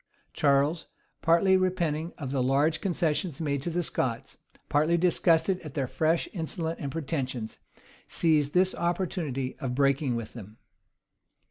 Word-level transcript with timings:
Charles, 0.33 0.87
partly 1.21 1.55
repenting 1.55 2.11
of 2.17 2.31
the 2.31 2.41
large 2.41 2.81
concessions 2.81 3.39
made 3.39 3.61
to 3.61 3.69
the 3.69 3.83
Scots, 3.83 4.35
partly 4.67 4.97
disgusted 4.97 5.59
at 5.59 5.75
their 5.75 5.85
fresh 5.85 6.27
insolence 6.33 6.79
and 6.81 6.91
pretensions, 6.91 7.59
seized 8.07 8.55
this 8.55 8.73
opportunity 8.73 9.55
of 9.59 9.75
breaking 9.75 10.15
with 10.15 10.33
them. 10.33 10.57